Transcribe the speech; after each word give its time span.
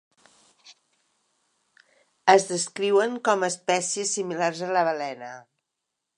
Es 2.33 2.47
descriuen 2.53 3.15
com 3.31 3.47
espècies 3.51 4.19
similars 4.19 4.65
a 4.71 4.73
la 4.79 4.87
balena. 4.91 5.31